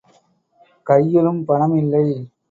[0.87, 2.05] கையிலும் பணம் இல்லை.